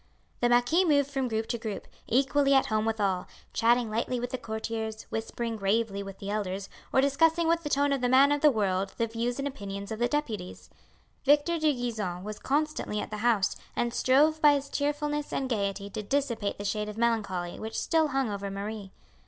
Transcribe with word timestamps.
The 0.39 0.49
marquis 0.49 0.83
moved 0.83 1.11
from 1.11 1.27
group 1.27 1.45
to 1.49 1.59
group, 1.59 1.85
equally 2.07 2.55
at 2.55 2.65
home 2.65 2.85
with 2.85 2.99
all, 2.99 3.27
chatting 3.53 3.91
lightly 3.91 4.19
with 4.19 4.31
the 4.31 4.37
courtiers, 4.39 5.03
whispering 5.11 5.55
gravely 5.57 6.01
with 6.01 6.17
the 6.17 6.31
elders, 6.31 6.69
or 6.91 7.01
discussing 7.01 7.47
with 7.47 7.61
the 7.61 7.69
tone 7.69 7.93
of 7.93 8.01
the 8.01 8.09
man 8.09 8.31
of 8.31 8.41
the 8.41 8.49
world 8.49 8.95
the 8.97 9.05
views 9.05 9.37
and 9.37 9.47
opinions 9.47 9.91
of 9.91 9.99
the 9.99 10.07
deputies. 10.07 10.71
Victor 11.23 11.59
de 11.59 11.71
Gisons 11.71 12.23
was 12.25 12.39
constantly 12.39 12.99
at 12.99 13.11
the 13.11 13.17
house, 13.17 13.55
and 13.75 13.93
strove 13.93 14.41
by 14.41 14.53
his 14.55 14.69
cheerfulness 14.69 15.31
and 15.31 15.47
gaiety 15.47 15.87
to 15.91 16.01
dissipate 16.01 16.57
the 16.57 16.65
shade 16.65 16.89
of 16.89 16.97
melancholy 16.97 17.59
which 17.59 17.77
still 17.79 18.07
hung 18.07 18.27
over 18.27 18.49
Marie. 18.49 18.91